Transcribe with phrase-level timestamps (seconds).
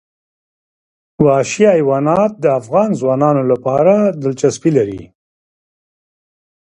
[1.23, 5.01] وحشي حیوانات د افغان ځوانانو لپاره دلچسپي لري.